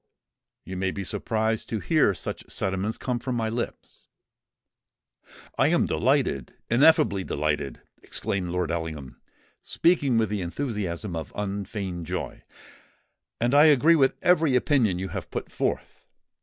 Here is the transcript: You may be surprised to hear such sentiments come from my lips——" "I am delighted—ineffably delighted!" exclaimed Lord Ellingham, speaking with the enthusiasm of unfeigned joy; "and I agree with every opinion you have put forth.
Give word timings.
You 0.65 0.77
may 0.77 0.89
be 0.89 1.03
surprised 1.03 1.69
to 1.69 1.77
hear 1.79 2.15
such 2.15 2.49
sentiments 2.49 2.97
come 2.97 3.19
from 3.19 3.35
my 3.35 3.49
lips——" 3.49 4.07
"I 5.59 5.67
am 5.67 5.85
delighted—ineffably 5.85 7.23
delighted!" 7.23 7.83
exclaimed 8.01 8.49
Lord 8.49 8.71
Ellingham, 8.71 9.21
speaking 9.61 10.17
with 10.17 10.29
the 10.29 10.41
enthusiasm 10.41 11.15
of 11.15 11.31
unfeigned 11.35 12.07
joy; 12.07 12.41
"and 13.39 13.53
I 13.53 13.65
agree 13.65 13.95
with 13.95 14.15
every 14.23 14.55
opinion 14.55 14.97
you 14.97 15.09
have 15.09 15.29
put 15.29 15.51
forth. 15.51 16.03